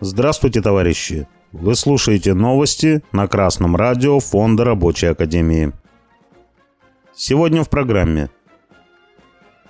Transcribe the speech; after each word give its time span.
Здравствуйте, 0.00 0.62
товарищи! 0.62 1.28
Вы 1.52 1.74
слушаете 1.74 2.32
новости 2.34 3.02
на 3.12 3.26
Красном 3.26 3.76
радио 3.76 4.20
Фонда 4.20 4.64
Рабочей 4.64 5.06
Академии. 5.08 5.72
Сегодня 7.14 7.64
в 7.64 7.68
программе. 7.68 8.30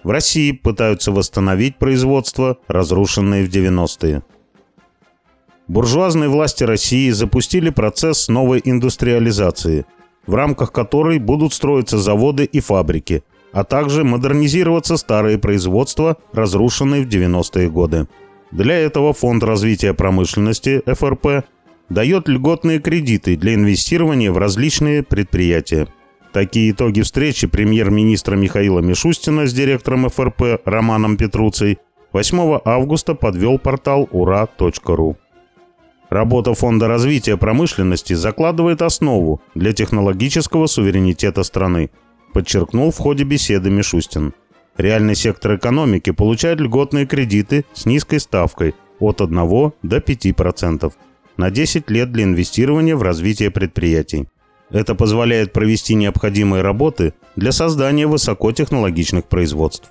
В 0.02 0.10
России 0.10 0.52
пытаются 0.52 1.10
восстановить 1.10 1.78
производство, 1.78 2.58
разрушенное 2.68 3.44
в 3.44 3.48
90-е. 3.48 4.22
Буржуазные 5.68 6.28
власти 6.28 6.64
России 6.64 7.10
запустили 7.10 7.70
процесс 7.70 8.28
новой 8.28 8.60
индустриализации, 8.64 9.86
в 10.26 10.34
рамках 10.34 10.70
которой 10.70 11.18
будут 11.18 11.54
строиться 11.54 11.98
заводы 11.98 12.44
и 12.44 12.60
фабрики, 12.60 13.24
а 13.52 13.64
также 13.64 14.04
модернизироваться 14.04 14.96
старые 14.96 15.38
производства, 15.38 16.16
разрушенные 16.32 17.04
в 17.04 17.08
90-е 17.08 17.70
годы. 17.70 18.08
Для 18.50 18.76
этого 18.76 19.12
Фонд 19.12 19.42
развития 19.42 19.94
промышленности 19.94 20.82
ФРП 20.86 21.44
дает 21.88 22.28
льготные 22.28 22.78
кредиты 22.80 23.36
для 23.36 23.54
инвестирования 23.54 24.30
в 24.32 24.38
различные 24.38 25.02
предприятия. 25.02 25.88
Такие 26.32 26.70
итоги 26.70 27.02
встречи 27.02 27.46
премьер-министра 27.48 28.36
Михаила 28.36 28.80
Мишустина 28.80 29.46
с 29.46 29.52
директором 29.52 30.08
ФРП 30.08 30.60
Романом 30.64 31.16
Петруцей 31.16 31.78
8 32.12 32.60
августа 32.64 33.14
подвел 33.14 33.58
портал 33.58 34.08
ура.ру. 34.12 35.16
Работа 36.08 36.54
Фонда 36.54 36.88
развития 36.88 37.36
промышленности 37.36 38.14
закладывает 38.14 38.82
основу 38.82 39.40
для 39.54 39.72
технологического 39.72 40.66
суверенитета 40.66 41.44
страны, 41.44 41.90
подчеркнул 42.32 42.90
в 42.90 42.98
ходе 42.98 43.24
беседы 43.24 43.70
Мишустин. 43.70 44.34
Реальный 44.76 45.14
сектор 45.14 45.56
экономики 45.56 46.10
получает 46.10 46.60
льготные 46.60 47.06
кредиты 47.06 47.64
с 47.74 47.86
низкой 47.86 48.20
ставкой 48.20 48.74
от 48.98 49.20
1 49.20 49.34
до 49.82 49.96
5% 49.98 50.92
на 51.36 51.50
10 51.50 51.90
лет 51.90 52.12
для 52.12 52.24
инвестирования 52.24 52.96
в 52.96 53.02
развитие 53.02 53.50
предприятий. 53.50 54.28
Это 54.70 54.94
позволяет 54.94 55.52
провести 55.52 55.94
необходимые 55.94 56.62
работы 56.62 57.14
для 57.34 57.50
создания 57.50 58.06
высокотехнологичных 58.06 59.24
производств. 59.24 59.90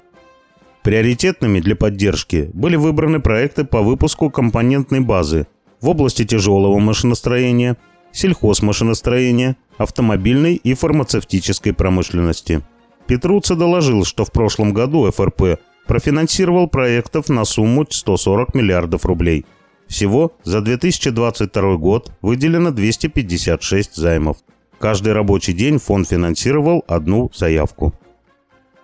Приоритетными 0.84 1.60
для 1.60 1.76
поддержки 1.76 2.50
были 2.54 2.78
выбраны 2.78 3.20
проекты 3.20 3.66
по 3.66 3.82
выпуску 3.82 4.30
компонентной 4.30 5.02
базы 5.02 5.48
в 5.82 5.90
области 5.90 6.26
тяжелого 6.26 6.80
машиностроения, 6.80 7.78
сельхозмашиностроения, 8.12 9.58
автомобильной 9.78 10.56
и 10.56 10.74
фармацевтической 10.74 11.74
промышленности– 11.74 12.62
Петруца 13.10 13.56
доложил, 13.56 14.06
что 14.06 14.24
в 14.24 14.32
прошлом 14.32 14.72
году 14.72 15.10
ФРП 15.12 15.60
профинансировал 15.88 16.68
проектов 16.68 17.28
на 17.28 17.44
сумму 17.44 17.84
140 17.90 18.54
миллиардов 18.54 19.04
рублей. 19.04 19.48
Всего 19.88 20.34
за 20.44 20.62
2022 20.62 21.78
год 21.78 22.12
выделено 22.22 22.70
256 22.70 23.96
займов. 23.96 24.38
Каждый 24.78 25.14
рабочий 25.14 25.54
день 25.54 25.80
фонд 25.80 26.10
финансировал 26.10 26.86
одну 26.88 27.32
заявку. 27.34 27.96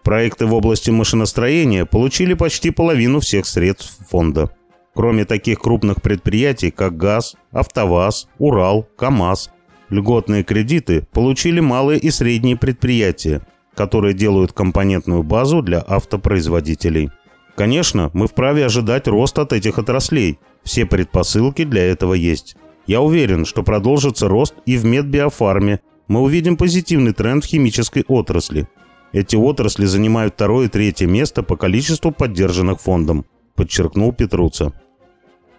Проекты 0.01 0.47
в 0.47 0.55
области 0.55 0.89
машиностроения 0.89 1.85
получили 1.85 2.33
почти 2.33 2.71
половину 2.71 3.19
всех 3.19 3.45
средств 3.45 3.95
фонда. 4.09 4.49
Кроме 4.95 5.25
таких 5.25 5.59
крупных 5.59 6.01
предприятий, 6.01 6.71
как 6.71 6.97
ГАЗ, 6.97 7.35
АвтоВАЗ, 7.51 8.27
Урал, 8.39 8.87
КАМАЗ, 8.97 9.51
льготные 9.89 10.43
кредиты 10.43 11.05
получили 11.11 11.59
малые 11.59 11.99
и 11.99 12.09
средние 12.09 12.57
предприятия– 12.57 13.41
которые 13.75 14.13
делают 14.13 14.53
компонентную 14.53 15.23
базу 15.23 15.61
для 15.61 15.83
автопроизводителей. 15.85 17.11
Конечно, 17.55 18.09
мы 18.13 18.27
вправе 18.27 18.65
ожидать 18.65 19.07
роста 19.07 19.43
от 19.43 19.53
этих 19.53 19.77
отраслей. 19.77 20.39
Все 20.63 20.85
предпосылки 20.85 21.63
для 21.63 21.83
этого 21.83 22.13
есть. 22.13 22.55
Я 22.87 23.01
уверен, 23.01 23.45
что 23.45 23.63
продолжится 23.63 24.27
рост 24.27 24.55
и 24.65 24.77
в 24.77 24.85
медбиофарме. 24.85 25.81
Мы 26.07 26.21
увидим 26.21 26.57
позитивный 26.57 27.13
тренд 27.13 27.43
в 27.43 27.47
химической 27.47 28.03
отрасли. 28.07 28.67
Эти 29.11 29.35
отрасли 29.35 29.85
занимают 29.85 30.33
второе 30.33 30.65
и 30.65 30.69
третье 30.69 31.07
место 31.07 31.43
по 31.43 31.55
количеству 31.55 32.11
поддержанных 32.11 32.81
фондом, 32.81 33.25
подчеркнул 33.55 34.11
Петруца. 34.11 34.73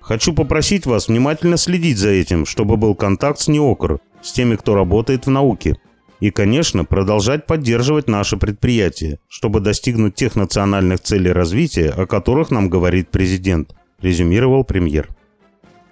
Хочу 0.06 0.32
попросить 0.32 0.86
вас 0.86 1.08
внимательно 1.08 1.56
следить 1.56 1.98
за 1.98 2.10
этим, 2.10 2.46
чтобы 2.46 2.76
был 2.76 2.94
контакт 2.94 3.40
с 3.40 3.48
НИОКР, 3.48 3.98
с 4.22 4.30
теми, 4.30 4.54
кто 4.54 4.76
работает 4.76 5.26
в 5.26 5.30
науке. 5.30 5.78
И, 6.20 6.30
конечно, 6.30 6.84
продолжать 6.84 7.44
поддерживать 7.44 8.06
наши 8.06 8.36
предприятия, 8.36 9.18
чтобы 9.26 9.58
достигнуть 9.58 10.14
тех 10.14 10.36
национальных 10.36 11.00
целей 11.00 11.32
развития, 11.32 11.90
о 11.90 12.06
которых 12.06 12.52
нам 12.52 12.70
говорит 12.70 13.10
президент, 13.10 13.74
резюмировал 14.00 14.62
премьер. 14.62 15.08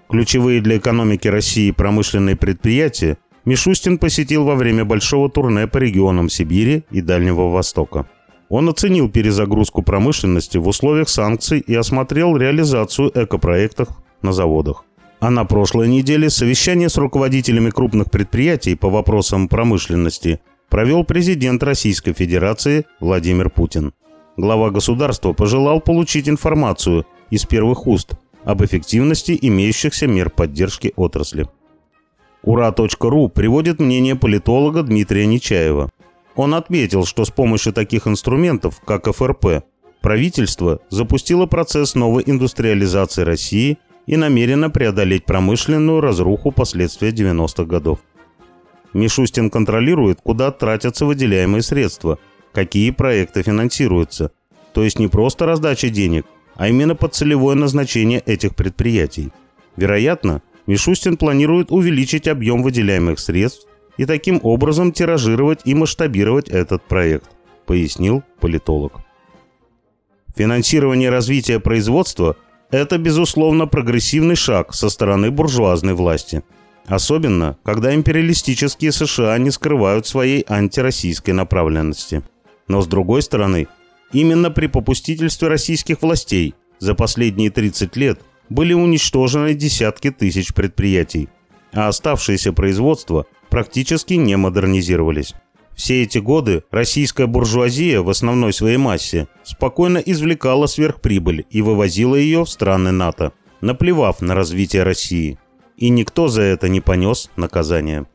Ключевые 0.09 0.61
для 0.61 0.77
экономики 0.77 1.27
России 1.27 1.73
промышленные 1.73 2.37
предприятия 2.37 3.19
Мишустин 3.45 3.99
посетил 3.99 4.45
во 4.45 4.55
время 4.55 4.85
большого 4.85 5.29
турне 5.29 5.67
по 5.67 5.79
регионам 5.79 6.29
Сибири 6.29 6.85
и 6.93 7.01
Дальнего 7.01 7.51
Востока. 7.51 8.07
Он 8.49 8.69
оценил 8.69 9.11
перезагрузку 9.11 9.83
промышленности 9.83 10.57
в 10.57 10.69
условиях 10.69 11.09
санкций 11.09 11.59
и 11.59 11.75
осмотрел 11.75 12.37
реализацию 12.37 13.11
экопроектов 13.13 13.89
на 14.25 14.33
заводах. 14.33 14.85
А 15.21 15.31
на 15.31 15.45
прошлой 15.45 15.89
неделе 15.89 16.29
совещание 16.29 16.89
с 16.89 16.97
руководителями 16.97 17.71
крупных 17.71 18.11
предприятий 18.11 18.75
по 18.75 18.91
вопросам 18.91 19.49
промышленности 19.49 20.41
провел 20.69 21.05
президент 21.05 21.63
Российской 21.63 22.13
Федерации 22.13 22.85
Владимир 23.01 23.49
Путин. 23.49 23.93
Глава 24.37 24.71
государства 24.71 25.33
пожелал 25.33 25.81
получить 25.81 26.29
информацию 26.29 27.07
из 27.31 27.45
первых 27.45 27.87
уст 27.87 28.15
об 28.45 28.65
эффективности 28.65 29.39
имеющихся 29.41 30.07
мер 30.07 30.29
поддержки 30.29 30.93
отрасли. 30.97 31.47
Ура.ру 32.43 33.29
приводит 33.29 33.81
мнение 33.81 34.17
политолога 34.17 34.83
Дмитрия 34.83 35.27
Нечаева. 35.27 35.91
Он 36.35 36.55
отметил, 36.55 37.07
что 37.07 37.25
с 37.25 37.31
помощью 37.31 37.73
таких 37.73 38.07
инструментов, 38.07 38.81
как 38.85 39.07
ФРП, 39.11 39.65
правительство 40.03 40.81
запустило 40.91 41.47
процесс 41.47 41.95
новой 41.95 42.25
индустриализации 42.27 43.23
России– 43.23 43.79
и 44.07 44.17
намерена 44.17 44.71
преодолеть 44.71 45.25
промышленную 45.25 46.01
разруху 46.01 46.51
последствия 46.51 47.11
90-х 47.11 47.65
годов. 47.65 48.01
Мишустин 48.93 49.51
контролирует, 49.51 50.21
куда 50.23 50.51
тратятся 50.51 51.05
выделяемые 51.07 51.63
средства, 51.63 52.19
какие 52.53 52.91
проекты 52.91 53.43
финансируются. 53.43 54.31
То 54.73 54.85
есть 54.85 54.99
не 54.99 55.09
просто 55.09 55.47
раздача 55.47 55.89
денег, 55.89 56.27
а 56.55 56.69
именно 56.69 56.95
под 56.95 57.15
целевое 57.15 57.57
назначение 57.57 58.21
этих 58.21 58.55
предприятий. 58.55 59.33
Вероятно, 59.77 60.43
Мишустин 60.67 61.17
планирует 61.17 61.71
увеличить 61.71 62.29
объем 62.29 62.63
выделяемых 62.63 63.19
средств 63.19 63.67
и 63.97 64.07
таким 64.07 64.41
образом 64.43 64.93
тиражировать 64.93 65.61
и 65.65 65.75
масштабировать 65.75 66.49
этот 66.49 66.83
проект, 66.85 67.31
пояснил 67.67 68.23
политолог. 68.41 69.01
Финансирование 70.37 71.11
развития 71.11 71.61
производства 71.61 72.37
это, 72.75 72.99
безусловно, 72.99 73.67
прогрессивный 73.67 74.37
шаг 74.37 74.75
со 74.75 74.89
стороны 74.89 75.31
буржуазной 75.31 75.95
власти. 75.95 76.43
Особенно, 76.87 77.57
когда 77.63 77.95
империалистические 77.95 78.93
США 78.93 79.39
не 79.39 79.51
скрывают 79.51 80.07
своей 80.07 80.45
антироссийской 80.49 81.33
направленности. 81.33 82.23
Но 82.69 82.83
с 82.83 82.87
другой 82.87 83.23
стороны, 83.23 83.69
именно 84.13 84.51
при 84.51 84.67
попустительстве 84.67 85.49
российских 85.49 86.03
властей 86.03 86.55
за 86.79 86.95
последние 86.95 87.51
30 87.51 87.97
лет 87.97 88.21
были 88.49 88.75
уничтожены 88.75 89.55
десятки 89.55 90.11
тысяч 90.11 90.53
предприятий, 90.53 91.29
а 91.73 91.89
оставшиеся 91.89 92.53
производства 92.53 93.27
практически 93.49 94.15
не 94.15 94.37
модернизировались. 94.37 95.35
Все 95.75 96.03
эти 96.03 96.19
годы 96.19 96.63
российская 96.71 97.27
буржуазия 97.27 98.01
в 98.01 98.09
основной 98.09 98.53
своей 98.53 98.77
массе 98.77 99.27
спокойно 99.43 99.99
извлекала 99.99 100.67
сверхприбыль 100.67 101.47
и 101.51 101.63
вывозила 101.63 102.15
ее 102.15 102.45
в 102.45 102.49
страны 102.49 102.93
НАТО, 102.93 103.33
наплевав 103.61 104.21
на 104.23 104.35
развитие 104.35 104.85
России. 104.85 105.39
И 105.77 105.89
никто 105.89 106.29
за 106.29 106.43
это 106.43 106.69
не 106.69 106.81
понес 106.81 107.31
наказания. 107.37 108.07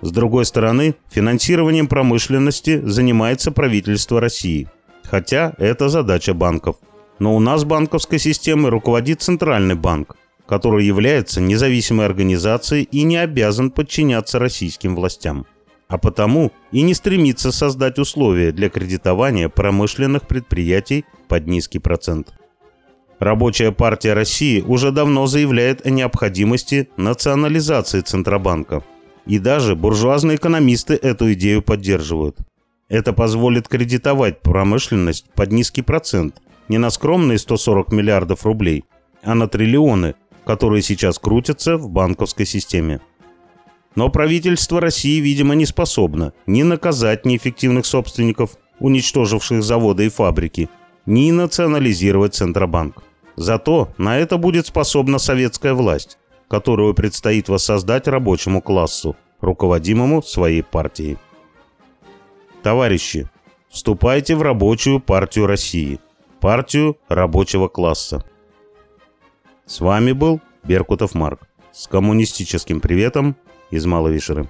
С 0.00 0.10
другой 0.10 0.44
стороны, 0.44 0.96
финансированием 1.08 1.86
промышленности 1.86 2.80
занимается 2.84 3.52
правительство 3.52 4.20
России. 4.20 4.68
Хотя 5.04 5.54
это 5.58 5.88
задача 5.88 6.34
банков. 6.34 6.76
Но 7.20 7.36
у 7.36 7.40
нас 7.40 7.64
банковской 7.64 8.18
системой 8.18 8.70
руководит 8.70 9.22
Центральный 9.22 9.76
банк, 9.76 10.16
который 10.46 10.84
является 10.84 11.40
независимой 11.40 12.06
организацией 12.06 12.82
и 12.82 13.04
не 13.04 13.16
обязан 13.16 13.70
подчиняться 13.70 14.40
российским 14.40 14.96
властям 14.96 15.46
а 15.88 15.98
потому 15.98 16.52
и 16.72 16.82
не 16.82 16.94
стремится 16.94 17.52
создать 17.52 17.98
условия 17.98 18.52
для 18.52 18.68
кредитования 18.68 19.48
промышленных 19.48 20.26
предприятий 20.26 21.04
под 21.28 21.46
низкий 21.46 21.78
процент. 21.78 22.34
Рабочая 23.18 23.72
партия 23.72 24.12
России 24.12 24.60
уже 24.60 24.90
давно 24.90 25.26
заявляет 25.26 25.86
о 25.86 25.90
необходимости 25.90 26.88
национализации 26.96 28.00
Центробанка. 28.00 28.82
И 29.26 29.38
даже 29.38 29.74
буржуазные 29.76 30.36
экономисты 30.36 30.94
эту 30.94 31.32
идею 31.32 31.62
поддерживают. 31.62 32.36
Это 32.88 33.12
позволит 33.12 33.68
кредитовать 33.68 34.42
промышленность 34.42 35.30
под 35.34 35.52
низкий 35.52 35.82
процент, 35.82 36.42
не 36.68 36.78
на 36.78 36.90
скромные 36.90 37.38
140 37.38 37.92
миллиардов 37.92 38.44
рублей, 38.44 38.84
а 39.22 39.34
на 39.34 39.48
триллионы, 39.48 40.14
которые 40.44 40.82
сейчас 40.82 41.18
крутятся 41.18 41.78
в 41.78 41.88
банковской 41.88 42.44
системе. 42.44 43.00
Но 43.94 44.08
правительство 44.08 44.80
России, 44.80 45.20
видимо, 45.20 45.54
не 45.54 45.66
способно 45.66 46.32
ни 46.46 46.62
наказать 46.62 47.24
неэффективных 47.24 47.86
собственников, 47.86 48.56
уничтоживших 48.80 49.62
заводы 49.62 50.06
и 50.06 50.08
фабрики, 50.08 50.68
ни 51.06 51.30
национализировать 51.30 52.34
Центробанк. 52.34 53.02
Зато 53.36 53.88
на 53.98 54.18
это 54.18 54.36
будет 54.36 54.66
способна 54.66 55.18
советская 55.18 55.74
власть, 55.74 56.18
которую 56.48 56.94
предстоит 56.94 57.48
воссоздать 57.48 58.08
рабочему 58.08 58.60
классу, 58.60 59.16
руководимому 59.40 60.22
своей 60.22 60.62
партией. 60.62 61.18
Товарищи, 62.62 63.28
вступайте 63.68 64.34
в 64.34 64.42
рабочую 64.42 65.00
партию 65.00 65.46
России, 65.46 66.00
партию 66.40 66.96
рабочего 67.08 67.68
класса. 67.68 68.24
С 69.66 69.80
вами 69.80 70.12
был 70.12 70.40
Беркутов 70.62 71.14
Марк 71.14 71.40
с 71.72 71.86
коммунистическим 71.88 72.80
приветом 72.80 73.36
из 73.74 73.86
Маловишеры. 73.86 74.46